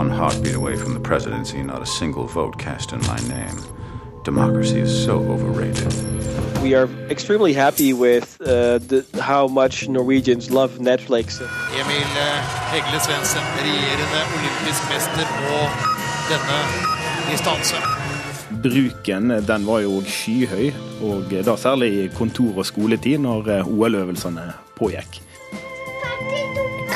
[0.00, 3.58] one heartbeat away from the presidency, not a single vote cast in my name.
[4.24, 5.92] Democracy is so overrated.
[6.62, 11.26] We are extremely happy with uh, the, how much Norwegians love Netflix.
[11.80, 12.38] Emil eh,
[12.72, 15.56] Hegle Svendsen, regjerende olympisk mester på
[16.30, 16.58] denne
[17.30, 17.82] distansen.
[18.62, 20.72] Bruken den var jo skyhøy,
[21.02, 25.22] og da særlig i kontor- og skoletid når eh, OL-øvelsene pågikk.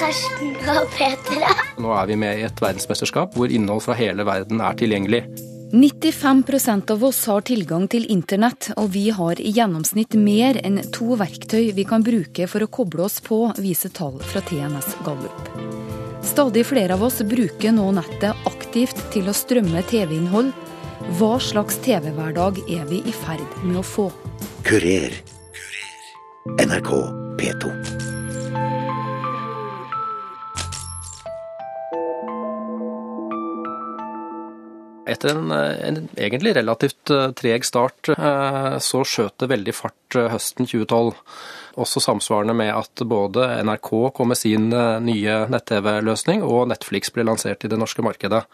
[0.01, 1.54] Karsten og Petra.
[1.81, 5.25] Nå er vi med i et verdensmesterskap hvor innhold fra hele verden er tilgjengelig.
[5.75, 11.17] 95% av oss har tilgang til internett, og vi har i gjennomsnitt mer enn to
[11.19, 15.51] verktøy vi kan bruke for å koble oss på, viser tall fra TNS Gallup.
[16.25, 20.55] Stadig flere av oss bruker nå nettet aktivt til å strømme TV-innhold.
[21.19, 24.09] Hva slags TV-hverdag er vi i ferd med å få?
[24.65, 25.19] Kurer.
[26.55, 26.91] NRK
[27.41, 28.04] P2.
[35.07, 40.31] Etter en, en egentlig relativt eh, treg start, eh, så skjøt det veldig fart eh,
[40.33, 41.13] høsten 2012.
[41.85, 47.67] Også samsvarende med at både NRK kom med sin nye nett-TV-løsning, og Netflix ble lansert
[47.67, 48.45] i det norske markedet.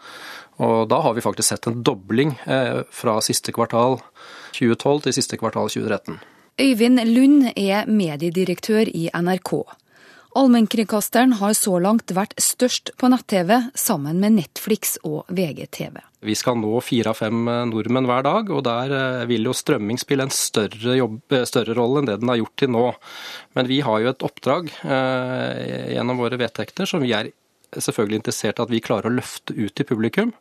[0.65, 2.33] Og da har vi faktisk sett en dobling
[2.89, 3.99] fra siste kvartal
[4.57, 6.17] 2012 til siste kvartal 2013.
[6.65, 9.53] Øyvind Lund er mediedirektør i NRK.
[10.37, 15.97] Allmennkringkasteren har så langt vært størst på nett-TV, sammen med Netflix og VGTV.
[16.23, 19.99] Vi skal nå fire av fem nordmenn hver dag, og der eh, vil jo strømming
[19.99, 22.85] spille en større, jobb, eh, større rolle enn det den har gjort til nå.
[23.57, 27.33] Men vi har jo et oppdrag eh, gjennom våre vedtekter som vi er
[27.71, 30.33] selvfølgelig interessert i at vi klarer å løfte ut til publikum.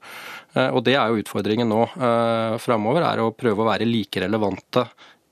[0.55, 4.22] Eh, og det er jo utfordringen nå eh, framover, er å prøve å være like
[4.22, 4.86] relevante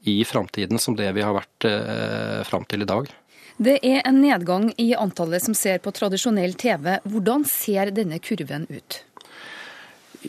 [0.08, 3.10] i framtiden som det vi har vært eh, fram til i dag.
[3.58, 7.00] Det er en nedgang i antallet som ser på tradisjonell TV.
[7.10, 9.00] Hvordan ser denne kurven ut?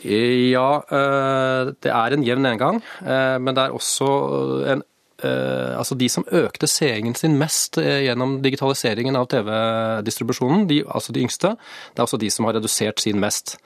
[0.02, 2.82] Ja, eh, det er en jevn nedgang.
[3.02, 4.08] eh, Men det er også
[4.66, 4.82] en
[5.22, 11.56] eh, Altså de som økte seingen sin mest gjennom digitaliseringen av TV-distribusjonen, altså de yngste,
[11.94, 13.58] det er også de som har redusert sin mest.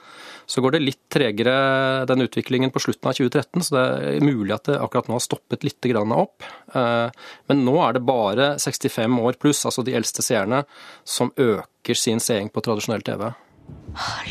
[0.45, 4.53] Så går det litt tregere den utviklingen på slutten av 2013, så det er mulig
[4.55, 6.45] at det akkurat nå har stoppet litt opp.
[6.73, 10.63] Men nå er det bare 65 år pluss, altså de eldste seerne,
[11.03, 13.31] som øker sin seing på tradisjonell TV.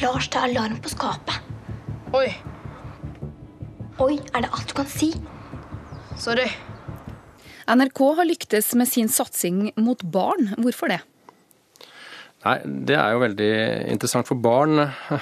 [0.03, 1.53] Lars, det er alarm på skapet.
[2.15, 2.29] Oi,
[4.03, 5.13] Oi, er det alt du kan si?
[6.19, 6.49] sorry.
[7.71, 10.51] NRK har lyktes med sin satsing mot barn.
[10.59, 11.01] Hvorfor det?
[12.45, 13.53] Nei, Det er jo veldig
[13.95, 14.77] interessant, for barn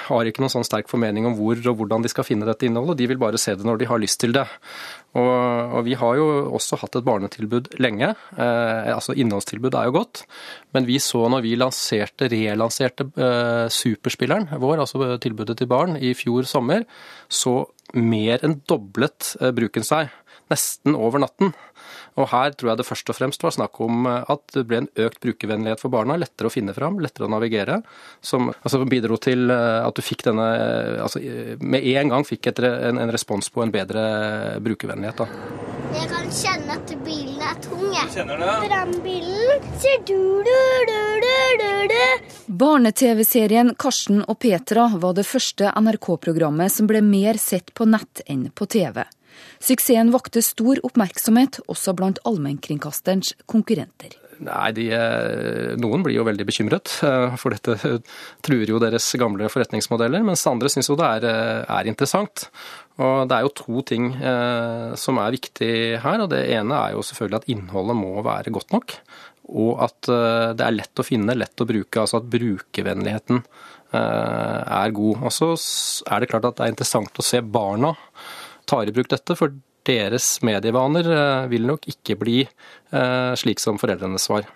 [0.08, 2.98] har ikke noen sånn sterk formening om hvor og hvordan de skal finne dette innholdet.
[2.98, 4.44] De vil bare se det når de har lyst til det.
[5.12, 5.28] Og,
[5.76, 8.14] og vi har jo også hatt et barnetilbud lenge.
[8.34, 10.24] Eh, altså Innholdstilbud er jo godt.
[10.74, 16.14] Men vi så når vi lanserte, relanserte eh, superspilleren vår, altså tilbudet til barn, i
[16.18, 16.88] fjor sommer,
[17.28, 17.60] så
[17.94, 20.10] mer enn doblet eh, bruken seg.
[20.50, 21.52] Nesten over natten.
[22.20, 24.82] Og her tror jeg det først og fremst var snakk om eh, at det ble
[24.82, 26.18] en økt brukervennlighet for barna.
[26.20, 27.80] Lettere å finne fram, lettere å navigere.
[28.20, 31.22] Som altså, bidro til eh, at du fikk denne eh, altså,
[31.62, 34.02] Med en gang fikk et, en, en, respons på en bedre
[34.64, 35.22] brukervennlighet.
[35.22, 35.70] Da.
[35.92, 37.80] Jeg kan kjenne at bilen er tung.
[38.12, 40.58] Brannbilen sier du, du,
[40.88, 42.36] du, du, du, du.
[42.62, 48.48] Barne-TV-serien Karsten og Petra var det første NRK-programmet som ble mer sett på nett enn
[48.54, 49.02] på TV.
[49.62, 54.18] Suksessen vakte stor oppmerksomhet også blant allmennkringkasterens konkurrenter.
[54.42, 54.86] Nei, de,
[55.78, 56.90] Noen blir jo veldig bekymret,
[57.38, 57.98] for dette
[58.44, 60.24] truer jo deres gamle forretningsmodeller.
[60.26, 61.26] Mens andre syns jo det er,
[61.62, 62.48] er, interessant.
[63.02, 65.72] Og Det er jo to ting eh, som er viktig
[66.02, 66.24] her.
[66.24, 68.96] og Det ene er jo selvfølgelig at innholdet må være godt nok.
[69.52, 72.02] Og at eh, det er lett å finne, lett å bruke.
[72.02, 75.26] Altså at brukervennligheten eh, er god.
[75.28, 75.52] Og så
[76.10, 77.94] er det klart at det er interessant å se barna
[78.68, 79.36] tar i bruk dette.
[79.38, 79.54] For
[79.86, 84.48] deres medievaner eh, vil nok ikke bli eh, slik som foreldrenes var.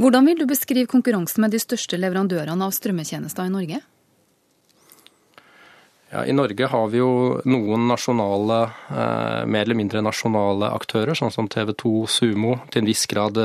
[0.00, 3.82] Hvordan vil du beskrive konkurransen med de største leverandørene av strømmetjenester i Norge?
[6.12, 7.12] Ja, I Norge har vi jo
[7.48, 8.58] noen nasjonale,
[8.92, 13.38] eh, mer eller mindre nasjonale aktører, sånn som TV 2 Sumo, til en viss grad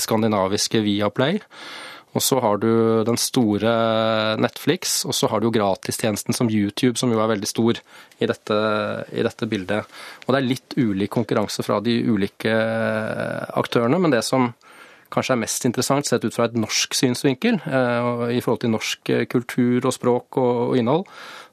[0.00, 1.42] skandinaviske Viaplay.
[2.14, 2.70] Og så har du
[3.06, 3.70] den store
[4.38, 7.80] Netflix, og så har du jo gratistjenesten som YouTube, som jo er veldig stor
[8.22, 8.58] i dette,
[9.10, 9.96] i dette, bildet.
[10.24, 12.54] Og det er litt ulik konkurranse fra de ulike
[13.58, 14.52] aktørene, men det som
[15.14, 19.12] kanskje er mest interessant sett ut fra et norsk synsvinkel, eh, i forhold til norsk
[19.30, 21.04] kultur og språk og innhold,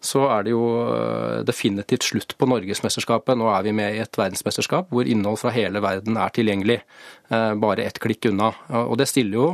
[0.01, 0.63] så er det jo
[0.95, 3.37] eh, definitivt slutt på Norgesmesterskapet.
[3.37, 6.81] Nå er vi med i et verdensmesterskap hvor innhold fra hele verden er tilgjengelig,
[7.29, 8.53] eh, bare ett klikk unna.
[8.87, 9.47] Og det stiller jo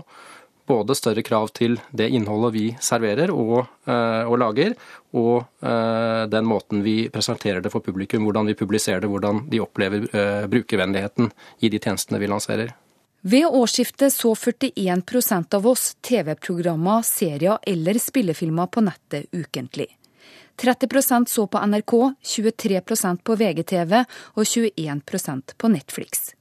[0.68, 4.75] både større krav til det innholdet vi serverer og, og lager,
[5.18, 5.64] og
[6.31, 10.10] den måten vi presenterer det for publikum, hvordan vi publiserer det, hvordan de opplever
[10.52, 11.31] brukervennligheten
[11.64, 12.75] i de tjenestene vi lanserer.
[13.22, 19.88] Ved årsskiftet så 41% av oss TV-programmer, serier eller spillefilmer på nettet ukentlig.
[20.58, 21.94] 30% så på NRK,
[22.24, 23.94] 23% på VGTV
[24.34, 26.31] og 21% på Netflix.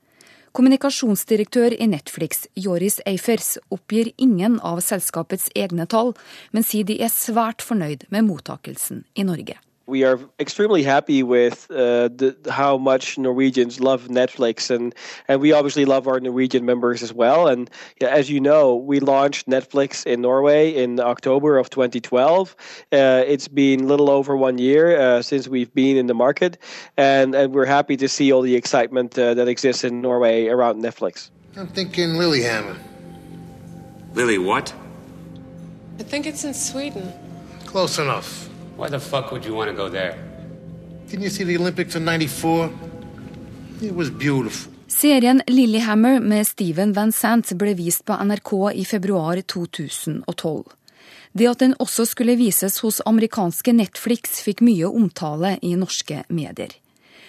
[0.56, 6.14] Kommunikasjonsdirektør i Netflix, Joris Eifers, oppgir ingen av selskapets egne tall,
[6.56, 9.58] men sier de er svært fornøyd med mottakelsen i Norge.
[9.86, 14.94] We are extremely happy with uh, the, how much Norwegians love Netflix, and
[15.28, 17.46] and we obviously love our Norwegian members as well.
[17.46, 22.56] And as you know, we launched Netflix in Norway in October of 2012.
[22.92, 26.58] Uh, it's been a little over one year uh, since we've been in the market,
[26.96, 30.82] and and we're happy to see all the excitement uh, that exists in Norway around
[30.82, 31.30] Netflix.
[31.56, 32.76] I'm thinking Lilyhammer.
[34.14, 34.74] Lily, what?
[35.98, 37.12] I think it's in Sweden.
[37.64, 38.48] Close enough.
[38.76, 40.14] Why the fuck would you want to go there?
[41.08, 42.70] Didn't you see the Olympics in 94?
[43.82, 44.72] It was beautiful.
[44.88, 50.64] Serien Lillehammer med Steven Van Sant ble vist på NRK i februar 2012.
[51.32, 56.70] Det at den også skulle vises hos amerikanske Netflix fikk mye omtale i norske medier.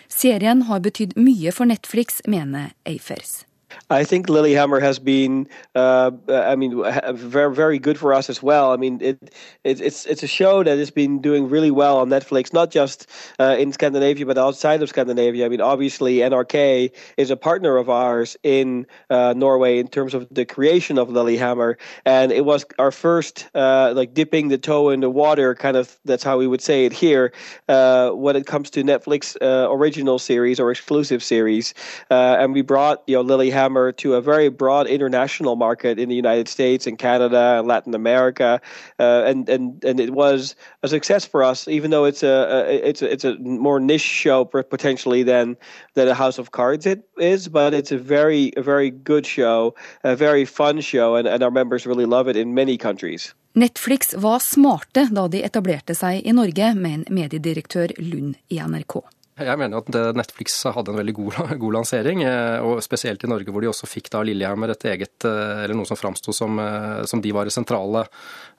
[0.07, 3.46] Serien har betydd mye for Netflix, mener Eifers.
[3.89, 6.83] I think Lilyhammer has been, uh, I mean,
[7.13, 8.71] very very good for us as well.
[8.71, 9.33] I mean, it,
[9.63, 13.09] it, it's it's a show that has been doing really well on Netflix, not just
[13.39, 15.45] uh, in Scandinavia but outside of Scandinavia.
[15.45, 20.27] I mean, obviously NRK is a partner of ours in uh, Norway in terms of
[20.31, 21.75] the creation of Lilyhammer,
[22.05, 25.97] and it was our first uh, like dipping the toe in the water kind of.
[26.05, 27.33] That's how we would say it here
[27.69, 31.73] uh, when it comes to Netflix uh, original series or exclusive series,
[32.09, 36.47] and we brought you know Lilyhammer To a very broad international market in the United
[36.47, 38.61] States and Canada and Latin America,
[38.99, 41.67] uh, and and and it was a success for us.
[41.67, 45.57] Even though it's a, a it's a, it's a more niche show potentially than
[45.95, 49.75] than a House of Cards it is, but it's a very a very good show,
[50.03, 53.33] a very fun show, and, and our members really love it in many countries.
[53.57, 58.99] Netflix var smarte da de etablerte seg i Norge, med en mediedirektør Lund i NRK.
[59.37, 63.53] Jeg mener at Netflix hadde en veldig god, god, lansering, eh, og spesielt i Norge
[63.53, 67.03] hvor de også fikk da Lillehammer et eget, eh, eller noe som framsto som, eh,
[67.09, 68.07] som, de var sentrale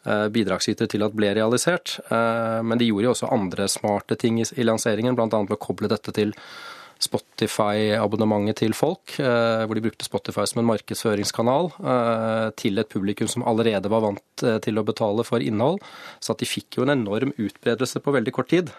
[0.08, 1.98] bidragsytere til at ble realisert.
[2.08, 5.26] Men de gjorde jo også andre smarte ting i lanseringen, bl.a.
[5.26, 6.30] ved å koble dette til
[7.02, 11.68] Spotify-abonnementet til folk, hvor de brukte Spotify som en markedsføringskanal
[12.56, 15.82] til et publikum som allerede var vant til å betale for innhold.
[16.22, 18.72] Så at de fikk jo en enorm utbredelse på veldig kort tid.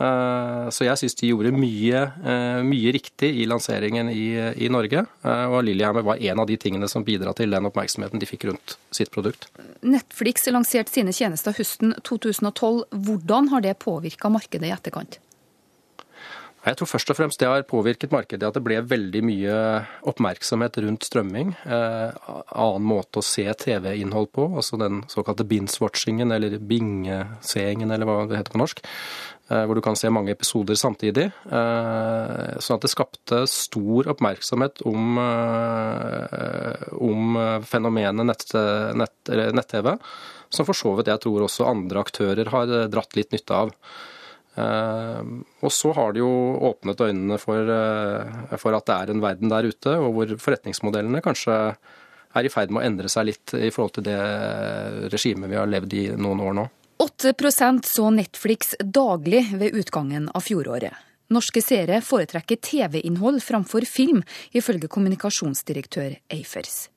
[0.00, 4.26] Eh, så jeg syns de gjorde mye, eh, mye, riktig i lanseringen i,
[4.64, 5.04] i Norge.
[5.22, 8.48] Eh, og Lillehammer var en av de tingene som bidra til den oppmerksomheten de fikk
[8.50, 9.50] rundt sitt produkt.
[9.84, 12.86] Netflix lanserte sine tjenester høsten 2012.
[13.06, 15.20] Hvordan har det påvirka markedet i etterkant?
[16.62, 19.54] Jeg tror først og fremst det har påvirket markedet at det ble veldig mye
[20.06, 21.56] oppmerksomhet rundt strømming.
[21.66, 28.20] Eh, annen måte å se TV-innhold på, altså den såkalte binge-watchingen eller bingeseingen eller hva
[28.30, 28.78] det heter på norsk.
[29.50, 31.26] Eh, hvor du kan se mange episoder samtidig.
[31.50, 35.18] Eh, sånn at det skapte stor oppmerksomhet om,
[37.10, 39.78] om fenomenet nett-TV, nett, nett
[40.52, 43.74] som for så vidt jeg tror også andre aktører har dratt litt nytte av.
[44.56, 46.32] Og så har det jo
[46.68, 47.70] åpnet øynene for,
[48.60, 51.56] for, at det er en verden der ute, og hvor forretningsmodellene kanskje
[52.36, 54.18] er i ferd med å endre seg litt i forhold til det
[55.12, 56.66] regimet vi har levd i noen år nå.
[57.02, 60.94] 8% så Netflix daglig ved utgangen av fjoråret.
[61.32, 64.20] Norske seere foretrekker TV-innhold framfor film,
[64.52, 66.91] ifølge kommunikasjonsdirektør Eifers.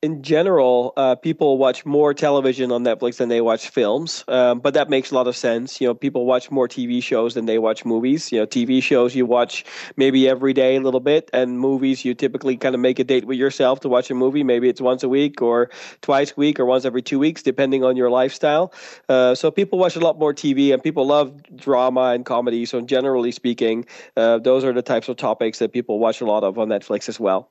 [0.00, 4.74] In general, uh, people watch more television on Netflix than they watch films, um, but
[4.74, 5.80] that makes a lot of sense.
[5.80, 8.30] You know, people watch more TV shows than they watch movies.
[8.30, 9.64] You know, TV shows you watch
[9.96, 13.24] maybe every day a little bit, and movies you typically kind of make a date
[13.24, 14.44] with yourself to watch a movie.
[14.44, 15.68] Maybe it's once a week or
[16.00, 18.72] twice a week or once every two weeks, depending on your lifestyle.
[19.08, 22.66] Uh, so people watch a lot more TV, and people love drama and comedy.
[22.66, 23.84] So generally speaking,
[24.16, 27.08] uh, those are the types of topics that people watch a lot of on Netflix
[27.08, 27.50] as well.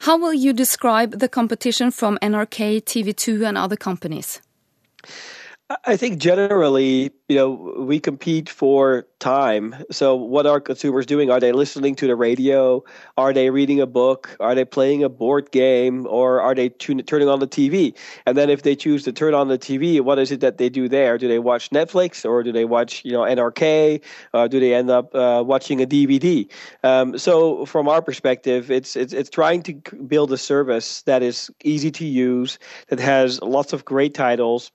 [0.00, 4.40] How will you describe the competition from NRK, TV2, and other companies?
[5.84, 9.74] I think generally, you know, we compete for time.
[9.90, 11.30] So, what are consumers doing?
[11.30, 12.82] Are they listening to the radio?
[13.16, 14.36] Are they reading a book?
[14.40, 16.06] Are they playing a board game?
[16.08, 17.94] Or are they tune- turning on the TV?
[18.26, 20.68] And then, if they choose to turn on the TV, what is it that they
[20.68, 21.16] do there?
[21.16, 24.02] Do they watch Netflix or do they watch, you know, NRK?
[24.34, 26.50] Uh, do they end up uh, watching a DVD?
[26.82, 29.74] Um, so, from our perspective, it's, it's it's trying to
[30.06, 34.72] build a service that is easy to use, that has lots of great titles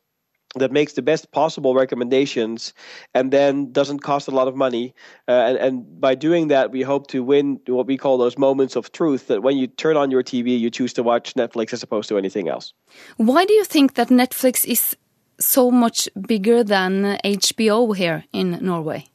[0.59, 2.73] that makes the best possible recommendations
[3.13, 4.93] and then doesn't cost a lot of money.
[5.27, 8.75] Uh, and, and, by doing that, we hope to win what we call those moments
[8.75, 11.83] of truth that when you turn on your TV, you choose to watch Netflix as
[11.83, 12.73] opposed to anything else.
[13.17, 14.95] Why do you think that Netflix is
[15.39, 19.07] so much bigger than HBO here in Norway?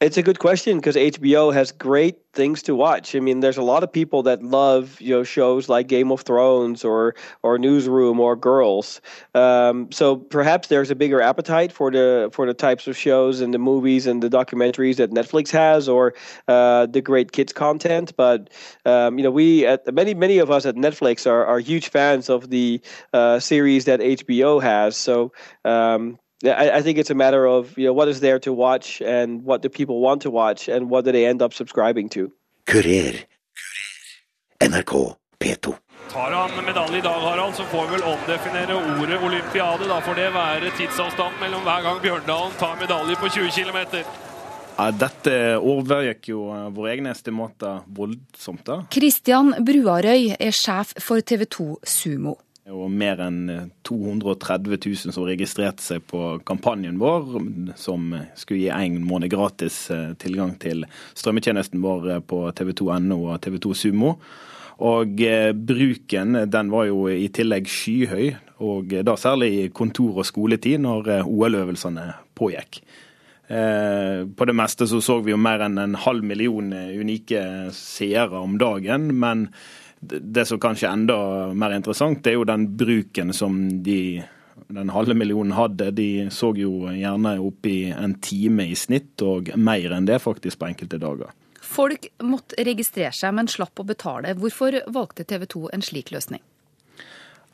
[0.00, 3.14] It's a good question because HBO has great things to watch.
[3.14, 6.22] I mean, there's a lot of people that love you know shows like Game of
[6.22, 9.02] Thrones or or Newsroom or Girls.
[9.34, 13.52] Um, so perhaps there's a bigger appetite for the for the types of shows and
[13.52, 16.14] the movies and the documentaries that Netflix has or
[16.48, 18.16] uh, the great kids content.
[18.16, 18.48] But
[18.86, 22.30] um, you know, we at many many of us at Netflix are are huge fans
[22.30, 22.80] of the
[23.12, 24.96] uh, series that HBO has.
[24.96, 25.32] So.
[25.66, 29.02] Um, I, I think it's a matter of you know what is there to watch
[29.02, 32.30] and what do people want to watch and what do they end up subscribing to.
[32.66, 33.14] Kurer.
[34.60, 35.74] NRK P2.
[36.12, 39.86] Tar han medalje i dag, Harald, så får vi vel omdefinere ordet olympiade.
[39.88, 43.78] Da får det være tidsavstand mellom hver gang Bjørndalen tar medalje på 20 km.
[44.80, 48.64] Ja, dette overgikk jo våre egne estimater voldsomt.
[48.66, 48.80] da.
[48.90, 52.38] Kristian Bruarøy er sjef for TV 2 Sumo.
[52.70, 57.40] Og mer enn 230 000 som registrerte seg på kampanjen vår,
[57.74, 59.88] som skulle gi én måned gratis
[60.22, 60.84] tilgang til
[61.18, 64.14] strømmetjenesten vår på tv2.no og TV2 Sumo.
[64.80, 65.18] Og
[65.66, 68.30] bruken den var jo i tillegg skyhøy,
[68.64, 72.06] og da særlig i kontor- og skoletid når OL-øvelsene
[72.38, 72.80] pågikk.
[73.50, 77.42] På det meste så så vi jo mer enn en halv million unike
[77.74, 79.48] seere om dagen, men
[80.00, 81.16] det som kanskje er enda
[81.52, 84.22] mer interessant, det er jo den bruken som de
[84.70, 85.90] den halve millionen hadde.
[85.90, 90.60] De så jo gjerne opp i en time i snitt, og mer enn det faktisk
[90.60, 91.32] på enkelte dager.
[91.60, 94.34] Folk måtte registrere seg, men slapp å betale.
[94.38, 96.42] Hvorfor valgte TV 2 en slik løsning?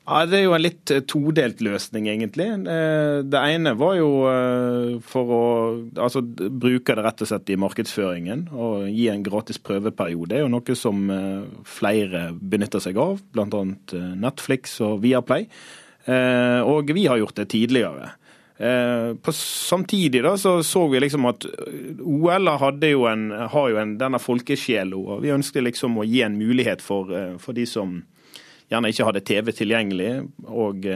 [0.07, 2.47] Ja, Det er jo en litt todelt løsning, egentlig.
[3.27, 4.11] Det ene var jo
[5.03, 5.47] for å
[5.99, 10.31] altså, bruke det rett og slett i markedsføringen og gi en gratis prøveperiode.
[10.31, 11.11] Det er jo noe som
[11.67, 13.65] flere benytter seg av, bl.a.
[14.23, 15.49] Netflix og Viaplay.
[16.07, 18.15] Og vi har gjort det tidligere.
[18.57, 21.45] På, samtidig da så, så vi liksom at
[21.99, 26.23] OL hadde jo en, har jo en, denne folkesjela, og vi ønsket liksom å gi
[26.25, 27.11] en mulighet for,
[27.43, 27.99] for de som
[28.73, 30.11] gjerne ikke hadde TV tilgjengelig
[30.47, 30.87] og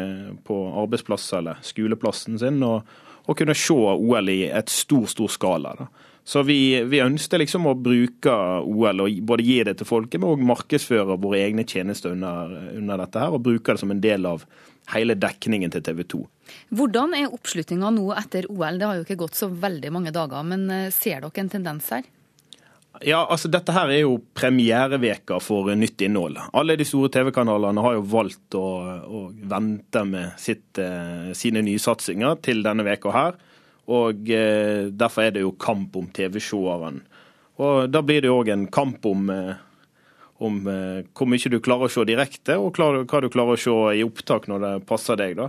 [0.46, 2.86] på arbeidsplass eller skoleplassen sin, og,
[3.26, 5.74] og kunne se OL i et stor, stor skala.
[5.78, 5.90] Da.
[6.24, 10.34] Så vi, vi ønsket liksom å bruke OL og både gi det til folket, men
[10.34, 14.28] òg markedsføre våre egne tjenester under, under, dette her, og bruke det som en del
[14.28, 14.44] av
[14.92, 16.20] hele dekningen til TV 2.
[16.76, 18.78] Hvordan er oppslutninga nå etter OL?
[18.78, 22.06] Det har jo ikke gått så veldig mange dager, men ser dere en tendens her?
[23.00, 26.36] Ja, altså Dette her er jo premiereveka for nytt innhold.
[26.52, 28.66] Alle de store TV-kanalene har jo valgt å,
[29.00, 33.38] å vente med sitt, eh, sine nysatsinger til denne veka her.
[33.88, 37.00] Og eh, Derfor er det jo kamp om TV-seeren.
[37.60, 39.56] Og Da blir det òg en kamp om, eh,
[40.44, 43.76] om hvor mye du klarer å se direkte, og klar, hva du klarer å se
[43.96, 45.40] i opptak når det passer deg.
[45.40, 45.48] da.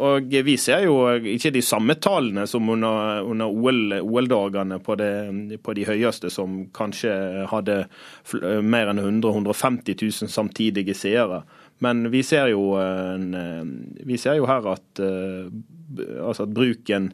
[0.00, 5.84] Og Vi ser jo ikke de samme tallene som under, under OL-dagene på, på, de
[5.84, 7.12] høyeste, som kanskje
[7.50, 7.82] hadde
[8.64, 11.42] mer enn 100 150 000 samtidige seere.
[11.84, 13.28] Men vi ser jo, en,
[14.04, 17.12] vi ser jo her at, altså at, bruken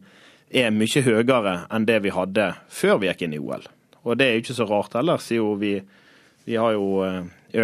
[0.50, 3.66] er mye høyere enn det vi hadde før vi gikk inn i OL.
[4.06, 5.74] Og det er jo ikke så rart heller, siden vi,
[6.46, 7.02] vi har jo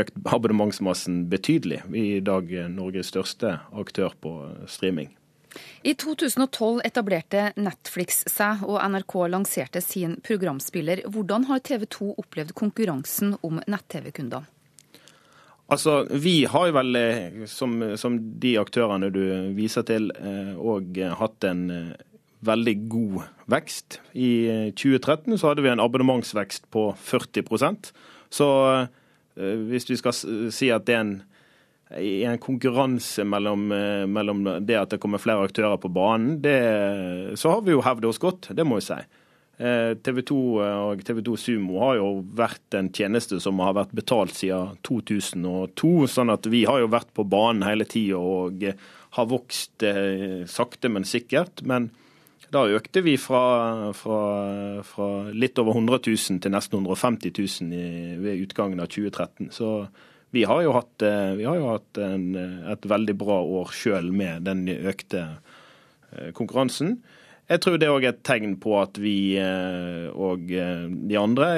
[0.00, 1.82] økt abonnementsmassen betydelig.
[1.92, 4.36] Vi er i dag Norges største aktør på
[4.70, 5.12] streaming.
[5.84, 11.04] I 2012 etablerte Netflix seg, og NRK lanserte sin programspiller.
[11.12, 14.48] Hvordan har TV 2 opplevd konkurransen om nett-TV-kundene?
[15.72, 16.96] Altså, Vi har jo vel,
[17.48, 19.22] som, som de aktørene du
[19.56, 20.10] viser til,
[20.58, 21.62] òg hatt en
[22.44, 23.22] veldig god
[23.52, 24.00] vekst.
[24.12, 27.92] I 2013 så hadde vi en abonnementsvekst på 40%
[28.32, 28.48] Så
[29.36, 30.16] hvis vi skal
[30.52, 31.14] si at det er en,
[31.92, 33.66] en konkurranse mellom,
[34.12, 36.58] mellom, det at det kommer flere aktører på banen, det,
[37.40, 39.00] så har vi jo hevdet oss godt, det må vi si.
[40.02, 44.34] TV 2 og TV 2 Sumo har jo vært en tjeneste som har vært betalt
[44.34, 45.92] siden 2002.
[46.10, 48.64] sånn at vi har jo vært på banen hele tida og
[49.16, 51.62] har vokst eh, sakte, men sikkert.
[51.68, 51.90] Men
[52.52, 54.22] da økte vi fra, fra,
[54.84, 57.86] fra litt over 100 000 til nesten 150 000 i,
[58.20, 59.48] ved utgangen av 2013.
[59.56, 59.72] Så
[60.32, 62.28] vi har jo hatt, eh, har jo hatt en,
[62.72, 66.98] et veldig bra år sjøl med den økte eh, konkurransen.
[67.48, 71.48] Jeg tror det òg er et tegn på at vi eh, og de andre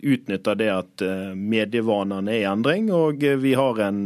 [0.00, 1.04] utnytter det at
[1.36, 4.02] medievanene er i endring, og vi har en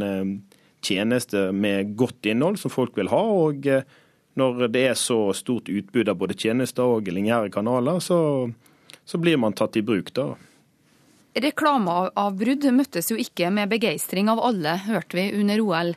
[0.82, 3.22] tjeneste med godt innhold som folk vil ha.
[3.22, 3.66] og
[4.38, 8.48] når det er så stort utbud av både tjenester og lineære kanaler, så,
[9.04, 10.32] så blir man tatt i bruk da.
[11.32, 15.94] Reklameavbrudd møttes jo ikke med begeistring av alle, hørte vi under OL.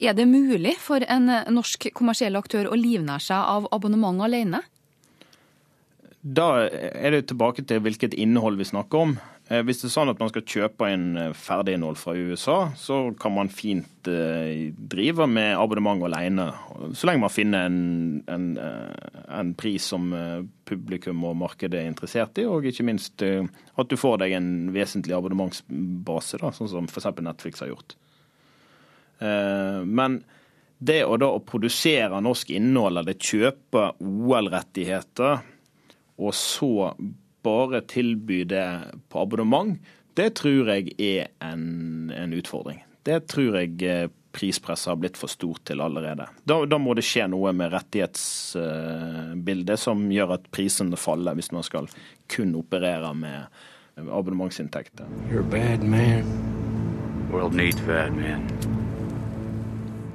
[0.00, 4.60] Er det mulig for en norsk kommersiell aktør å livnære seg av abonnement alene?
[6.24, 9.16] Da er det tilbake til hvilket innhold vi snakker om.
[9.48, 12.98] Eh, hvis det er sånn at man skal kjøpe inn ferdig ferdiginnhold fra USA, så
[13.20, 16.46] kan man fint eh, drive med abonnement alene.
[16.96, 18.46] Så lenge man finner en, en,
[19.28, 20.08] en, pris som
[20.64, 25.16] publikum og markedet er interessert i, og ikke minst at du får deg en vesentlig
[25.16, 27.12] abonnementsbase, da, sånn som f.eks.
[27.20, 27.98] Netflix har gjort.
[29.20, 30.22] Men
[30.84, 35.44] det å da produsere norsk innhold eller kjøpe OL-rettigheter,
[36.20, 36.72] og så
[37.44, 38.66] bare tilby det
[39.12, 39.78] på abonnement,
[40.14, 42.80] det tror jeg er en, en utfordring.
[43.04, 46.26] Det tror jeg eh, prispresset har blitt for stort til allerede.
[46.44, 51.62] Da, da må det skje noe med rettighetsbildet som gjør at prisene faller, hvis man
[51.66, 51.86] skal
[52.32, 53.38] kun operere med
[54.04, 55.04] abonnementsinntekter.
[55.30, 56.24] You're a bad man.
[57.30, 58.50] World needs bad men.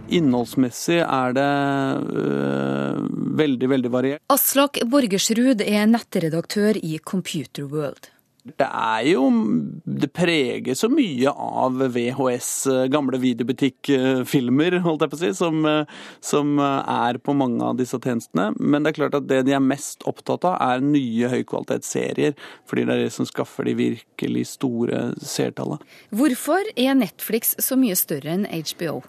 [0.10, 1.50] Innholdsmessig er det
[2.18, 3.02] øh,
[3.40, 4.24] veldig, veldig variert.
[4.34, 8.10] Aslak Borgersrud er nettredaktør i Computer World.
[8.50, 9.28] Det er jo
[9.84, 15.60] Det preger så mye av VHS, øh, gamle videobutikkfilmer, holdt jeg på å si, som,
[15.68, 18.50] øh, som, er på mange av disse tjenestene.
[18.58, 22.34] Men det er klart at det de er mest opptatt av, er nye høykvalitetsserier.
[22.66, 25.84] Fordi det er det som skaffer de virkelig store seertallene.
[26.10, 29.04] Hvorfor er Netflix så mye større enn HBO?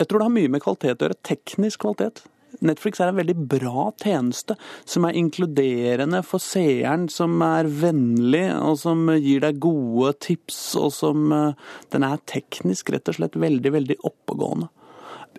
[0.00, 1.22] Jeg tror det har mye med kvalitet å gjøre.
[1.28, 2.22] Teknisk kvalitet.
[2.66, 4.56] Netflix er en veldig bra tjeneste,
[4.88, 10.90] som er inkluderende for seeren, som er vennlig, og som gir deg gode tips, og
[10.96, 14.70] som eh, Den er teknisk rett og slett veldig, veldig oppegående.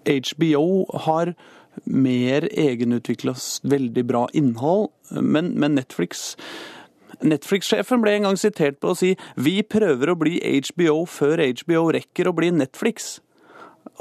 [0.07, 1.33] HBO har
[1.85, 4.89] mer egenutvikla, veldig bra innhold,
[5.21, 6.31] men, men Netflix
[7.21, 11.83] Netflix-sjefen ble en gang sitert på å si vi prøver å bli HBO før HBO
[11.93, 13.19] rekker å bli Netflix.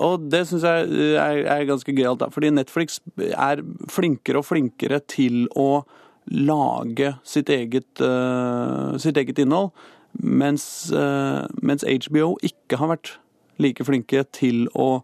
[0.00, 5.00] Og det syns jeg eh, er, er ganske gøyalt, fordi Netflix er flinkere og flinkere
[5.11, 5.83] til å
[6.31, 9.72] lage sitt eget, uh, sitt eget innhold,
[10.20, 13.16] mens, uh, mens, HBO ikke har vært
[13.61, 15.03] like flinke til å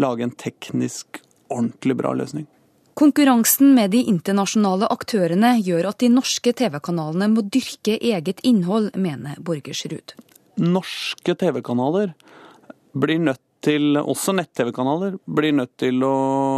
[0.00, 1.20] lage en teknisk
[1.52, 2.48] ordentlig bra løsning.
[2.98, 9.40] Konkurransen med de internasjonale aktørene gjør at de norske TV-kanalene må dyrke eget innhold, mener
[9.42, 10.14] Borgersrud.
[10.62, 12.14] Norske TV-kanaler
[12.94, 16.14] blir nødt til også nett-TV-kanaler blir nødt til å,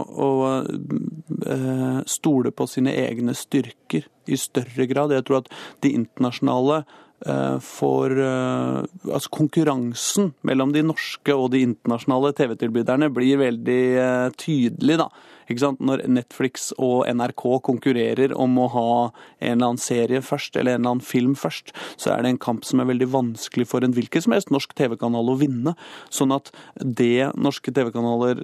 [0.07, 0.29] å
[0.67, 5.15] uh, stole på sine egne styrker i større grad.
[5.15, 5.51] Jeg tror at
[5.85, 6.83] de internasjonale
[7.27, 13.83] uh, Altså konkurransen mellom de norske og de internasjonale TV-tilbyderne blir veldig
[14.37, 15.09] tydelig, da.
[15.49, 18.89] Når Netflix og NRK konkurrerer om å ha
[19.39, 22.43] en eller annen serie først, eller en eller annen film først, så er det en
[22.43, 25.77] kamp som er veldig vanskelig for en hvilken som helst norsk TV-kanal å vinne.
[26.11, 28.43] Sånn at det norske TV-kanaler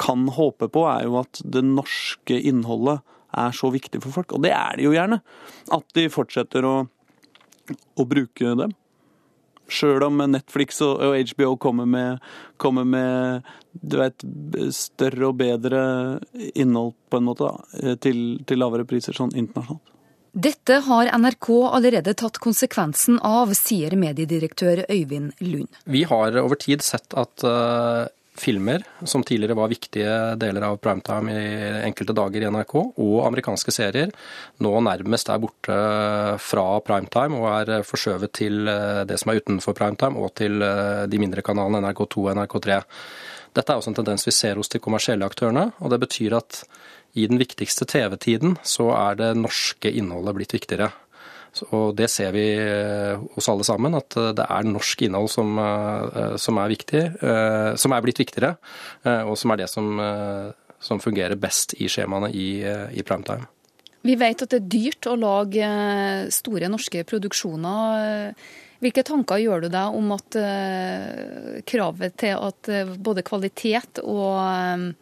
[0.00, 3.02] kan håpe på, er jo at det norske innholdet
[3.34, 4.34] er så viktig for folk.
[4.36, 5.20] Og det er det jo gjerne.
[5.74, 6.74] At de fortsetter å,
[7.98, 8.74] å bruke dem.
[9.70, 11.00] Sjøl om Netflix og
[11.34, 12.24] HBO kommer med,
[12.60, 14.24] kommer med du vet,
[14.74, 15.80] større og bedre
[16.54, 19.90] innhold på en måte, da, til, til lavere priser sånn internasjonalt.
[20.34, 25.70] Dette har NRK allerede tatt konsekvensen av, sier mediedirektør Øyvind Lund.
[25.86, 31.34] Vi har over tid sett at uh, filmer, som tidligere var viktige deler av primetime
[31.34, 34.10] i enkelte dager i NRK, og amerikanske serier,
[34.64, 35.76] nå nærmest er borte
[36.42, 41.04] fra primetime og er forskjøvet til eh, det som er utenfor primetime, og til eh,
[41.10, 42.80] de mindre kanalene NRK2 og NRK3.
[43.54, 46.64] Dette er også en tendens vi ser hos de kommersielle aktørene, og det betyr at
[47.14, 50.90] i den viktigste TV-tiden så er det norske innholdet blitt viktigere.
[51.70, 55.54] Og det ser vi eh, hos alle sammen, at eh, det er norsk innhold som,
[55.60, 57.02] eh, som er viktig,
[57.80, 58.54] som er blitt viktigere,
[59.28, 59.88] og som er det som,
[60.82, 63.46] som fungerer best i skjemaene i, i primetime.
[64.04, 65.68] Vi vet at det er dyrt å lage
[66.34, 68.34] store norske produksjoner.
[68.84, 70.38] Hvilke tanker gjør du deg om at
[71.70, 74.92] kravet til at både kvalitet og,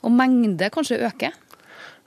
[0.00, 1.36] og, mengde kanskje øker?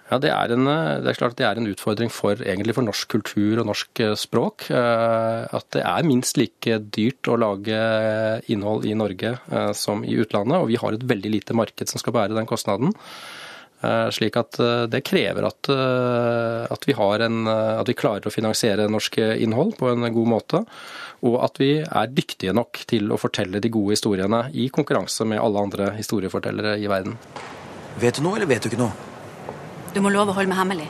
[0.05, 0.67] Ja, det er, en,
[1.01, 4.67] det er klart det er en utfordring for, for norsk kultur og norsk språk.
[4.69, 7.79] At det er minst like dyrt å lage
[8.53, 9.33] innhold i Norge
[9.73, 10.59] som i utlandet.
[10.61, 12.93] Og vi har et veldig lite marked som skal bære den kostnaden.
[13.85, 18.33] Eh, slik at eh, det krever at, eh, at, vi en, at, vi klarer å
[18.33, 20.63] finansiere norsk innhold på en god måte.
[21.25, 25.41] Og at vi er dyktige nok til å fortelle de gode historiene i konkurranse med
[25.41, 27.17] alle andre historiefortellere i verden.
[27.99, 29.14] Vet du noe, eller vet du ikke noe?
[29.95, 30.85] Du må love å holde meg hemmelig.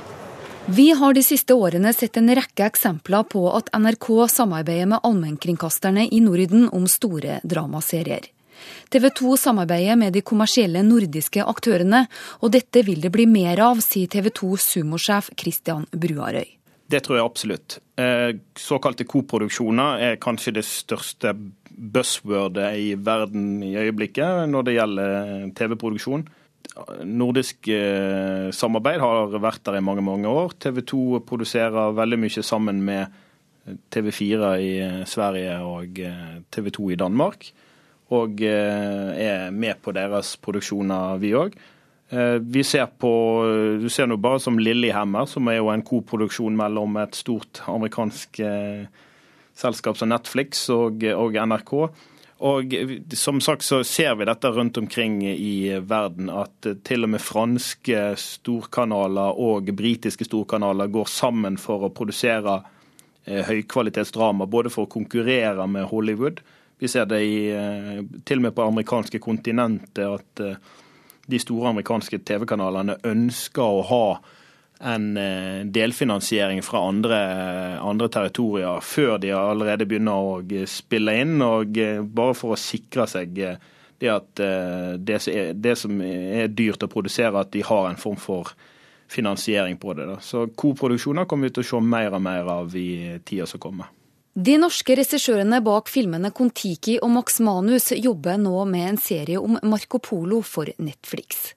[0.66, 6.08] Vi har de siste årene sett en rekke eksempler på at NRK samarbeider med allmennkringkasterne
[6.10, 8.32] i Norden om store dramaserier.
[8.90, 12.08] TV 2 samarbeider med de kommersielle nordiske aktørene,
[12.42, 16.48] og dette vil det bli mer av, sier TV 2 sumosjef Christian Bruarøy.
[16.90, 17.78] Det tror jeg absolutt.
[18.02, 21.36] Eh, såkalte koproduksjoner er kanskje det største
[21.76, 26.26] buzzwordet i verden i øyeblikket når det gjelder TV-produksjon.
[27.08, 30.58] Nordisk eh, samarbeid har vært der i mange mange år.
[30.60, 33.22] TV 2 produserer veldig mye sammen med
[33.94, 34.74] TV4 i
[35.10, 36.02] Sverige og
[36.54, 37.48] TV 2 i Danmark
[38.14, 41.56] og eh, er med på deres produksjoner, vi òg.
[42.14, 43.12] Eh, vi ser på
[43.82, 48.40] Du ser nå bare som Lillehammer, som er jo en koproduksjon mellom et stort amerikansk
[48.46, 48.86] eh,
[49.56, 51.74] selskap som Netflix og, og, NRK.
[52.44, 52.74] Og
[53.16, 58.02] som sagt så ser vi dette rundt omkring i verden, at til og med franske
[58.20, 62.58] storkanaler og britiske storkanaler går sammen for å produsere
[63.26, 66.44] høykvalitetsdrama, både for å konkurrere med Hollywood,
[66.78, 70.58] vi ser det i, eh, til og med på amerikanske kontinentet at eh,
[71.26, 74.08] de store amerikanske TV-kanalene ønsker å ha
[74.80, 77.20] en eh, delfinansiering fra andre,
[77.80, 81.40] andre, territorier før de allerede begynner å spille inn.
[81.42, 84.42] Og bare for å sikre seg det at
[85.00, 88.52] det som er, det som er dyrt å produsere, at de har en form for
[89.08, 90.06] finansiering på det.
[90.06, 90.20] Da.
[90.20, 93.92] Så koproduksjoner kommer vi til å se mer og mer av i tida som kommer.
[94.36, 99.56] De norske regissørene bak filmene Kon-Tiki og Max Manus jobber nå med en serie om
[99.64, 101.54] Marco Polo for Netflix.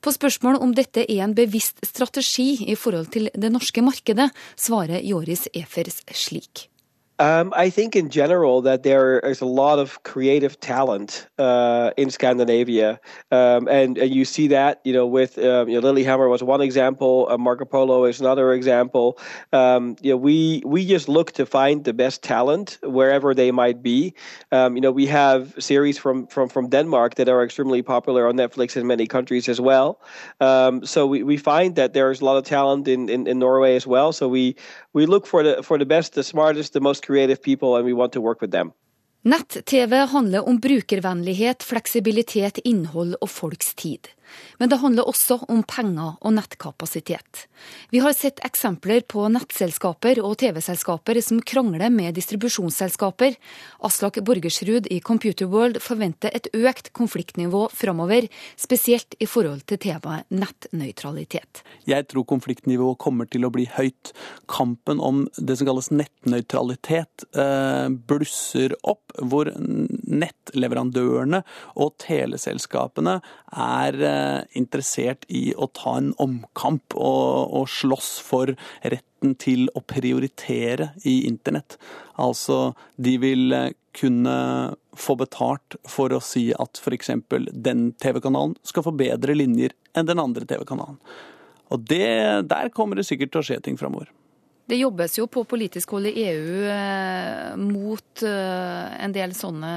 [0.00, 5.02] På spørsmål om dette er en bevisst strategi i forhold til det norske markedet, svarer
[5.02, 6.68] Joris Efers slik.
[7.20, 12.10] Um, I think in general that there is a lot of creative talent uh, in
[12.10, 13.00] Scandinavia,
[13.32, 16.60] um, and, and you see that you know with um, you know, Lilyhammer was one
[16.60, 19.18] example, uh, Marco Polo is another example.
[19.52, 23.82] Um, you know, we we just look to find the best talent wherever they might
[23.82, 24.14] be.
[24.52, 28.36] Um, you know, we have series from from from Denmark that are extremely popular on
[28.36, 30.00] Netflix in many countries as well.
[30.40, 33.74] Um, so we, we find that there's a lot of talent in, in, in Norway
[33.74, 34.12] as well.
[34.12, 34.54] So we
[34.92, 37.94] we look for the for the best, the smartest, the most creative people, and we
[37.96, 38.72] want to work with them.
[39.22, 44.12] Nett-TV handler om brukervennlighet, fleksibilitet, innhold og folks tid.
[44.58, 47.46] Men det handler også om penger og nettkapasitet.
[47.90, 53.36] Vi har sett eksempler på nettselskaper og TV-selskaper som krangler med distribusjonsselskaper.
[53.86, 61.62] Aslak Borgersrud i Computerworld forventer et økt konfliktnivå framover, spesielt i forhold til temaet nettnøytralitet.
[61.88, 64.12] Jeg tror konfliktnivået kommer til å bli høyt.
[64.50, 69.50] Kampen om det som kalles nettnøytralitet eh, blusser opp, hvor
[70.08, 71.42] nettleverandørene
[71.78, 73.18] og teleselskapene
[73.52, 79.82] er eh, interessert i å ta en omkamp og, og slåss for retten til å
[79.86, 81.78] prioritere i internett.
[82.20, 84.36] Altså, de vil eh, kunne
[84.98, 87.10] få betalt for å si at f.eks.
[87.52, 91.00] den TV-kanalen skal få bedre linjer enn den andre TV-kanalen.
[91.74, 94.08] Og det, der kommer det sikkert til å skje ting framover.
[94.68, 99.70] Det jobbes jo på politisk hold i EU eh, mot eh, en del sånne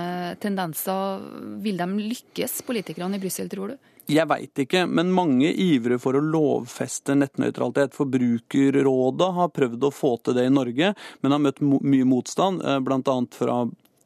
[0.43, 1.21] tendenser.
[1.63, 3.77] Vil de lykkes, politikerne i Brussel, tror du?
[4.11, 7.95] Jeg veit ikke, men mange ivrer for å lovfeste nettnøytralitet.
[7.95, 10.91] Forbrukerrådet har prøvd å få til det i Norge,
[11.23, 13.15] men har møtt mye motstand, eh, bl.a.
[13.31, 13.61] fra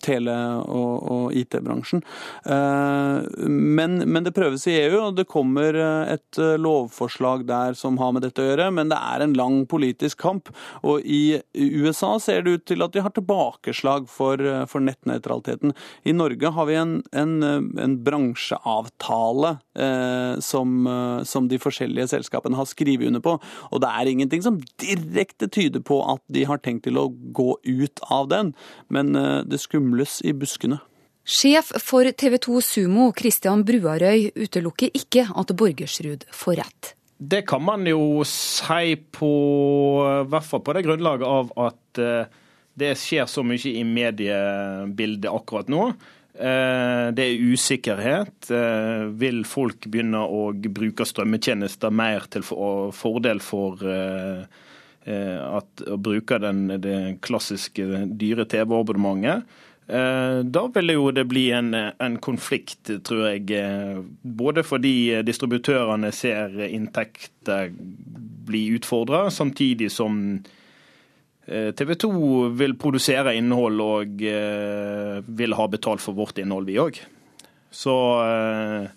[0.06, 2.04] tele- og, og IT-bransjen.
[2.46, 7.78] Eh, men, men, det prøves i EU, og det kommer eh, et eh, lovforslag der
[7.78, 8.70] som har med dette å gjøre.
[8.76, 10.52] Men det er en lang politisk kamp.
[10.86, 14.42] Og i USA ser det ut til at de har tilbakeslag for,
[14.72, 15.76] for nettnøytraliteten.
[16.06, 17.36] I Norge har vi en, en,
[17.82, 20.90] en bransjeavtale eh, som,
[21.26, 23.38] som, de forskjellige selskapene har skrevet under på.
[23.72, 27.56] Og det er ingenting som direkte tyder på at de har tenkt til å gå
[27.64, 28.54] ut av den.
[28.94, 29.14] Men
[29.46, 30.80] det skumle samles i buskene.
[31.26, 36.96] Sjef for TV 2 Sumo, Christian Bruarøy, utelukker ikke at Borgersrud får rett.
[37.18, 39.32] Det kan man jo si på,
[40.26, 42.28] i hvert fall på det grunnlaget av at eh,
[42.76, 45.88] det skjer så mye i mediebildet akkurat nå.
[46.36, 48.52] Eh, det er usikkerhet.
[48.52, 53.80] Eh, vil folk begynne å bruke strømmetjenester mer til fordel for
[55.06, 59.46] at, å bruke den, det klassiske dyre TV-abonnementet?
[59.86, 63.60] Da vil jo det bli en, en, konflikt, tror jeg.
[64.24, 67.70] Både fordi distributørene ser inntekter
[68.50, 70.18] bli utfordra, samtidig som
[71.46, 76.80] Eh, TV 2 vil produsere innhold og eh, vil ha betalt for vårt innhold, vi
[76.82, 76.98] òg.
[77.70, 77.94] Så
[78.26, 78.88] eh,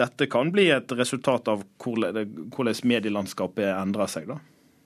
[0.00, 4.30] dette kan bli et resultat av hvordan medielandskapet endrer seg.
[4.32, 4.38] da.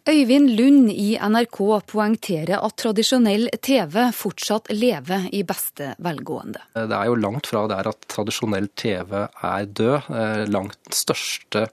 [0.07, 1.59] Øyvind Lund i NRK
[1.91, 6.63] poengterer at tradisjonell TV fortsatt lever i beste velgående.
[6.79, 10.13] Det er jo langt fra der at tradisjonell TV er død.
[10.55, 11.67] Langt største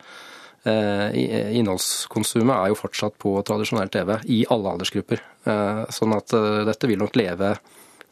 [0.63, 5.19] Eh, innholdskonsumet er jo fortsatt på tradisjonell TV i alle aldersgrupper.
[5.43, 7.57] Eh, sånn at eh, dette vil nok leve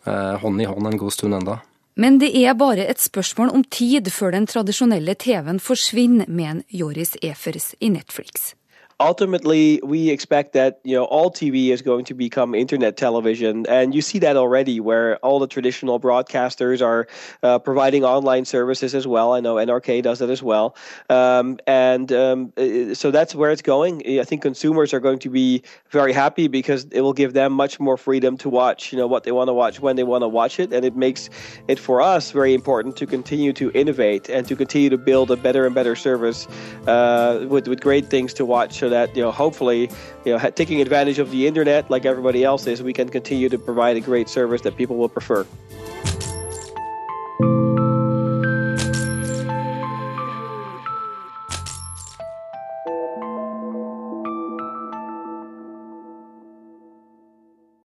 [0.01, 1.59] hånd i hånd en god stund enda.
[2.01, 7.13] Men det er bare et spørsmål om tid før den tradisjonelle TV-en forsvinner, mener Joris
[7.21, 8.55] Efers i Netflix.
[9.01, 13.93] Ultimately we expect that you know all TV is going to become internet television, and
[13.93, 17.07] you see that already, where all the traditional broadcasters are
[17.43, 19.33] uh, providing online services as well.
[19.33, 20.75] I know NRK does that as well,
[21.09, 22.53] um, and um,
[22.93, 24.03] so that's where it's going.
[24.19, 27.79] I think consumers are going to be very happy because it will give them much
[27.79, 30.27] more freedom to watch, you know, what they want to watch when they want to
[30.27, 31.29] watch it, and it makes
[31.67, 35.35] it for us very important to continue to innovate and to continue to build a
[35.35, 36.47] better and better service
[36.87, 38.77] uh, with with great things to watch.
[38.77, 39.89] So that you know hopefully
[40.25, 43.57] you know taking advantage of the internet like everybody else is we can continue to
[43.57, 45.45] provide a great service that people will prefer